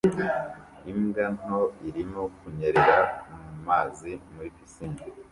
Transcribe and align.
Imbwa 0.91 1.25
nto 1.37 1.59
irimo 1.87 2.21
kunyerera 2.37 2.99
mu 3.45 3.53
mazi 3.67 4.11
muri 4.33 4.49
pisine 4.55 4.99